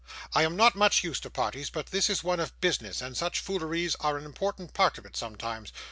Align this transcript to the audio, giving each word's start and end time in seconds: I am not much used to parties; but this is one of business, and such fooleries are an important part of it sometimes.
I 0.33 0.41
am 0.41 0.55
not 0.55 0.73
much 0.73 1.03
used 1.03 1.21
to 1.21 1.29
parties; 1.29 1.69
but 1.69 1.91
this 1.91 2.09
is 2.09 2.23
one 2.23 2.39
of 2.39 2.59
business, 2.59 3.03
and 3.03 3.15
such 3.15 3.39
fooleries 3.39 3.95
are 3.99 4.17
an 4.17 4.25
important 4.25 4.73
part 4.73 4.97
of 4.97 5.05
it 5.05 5.15
sometimes. 5.15 5.71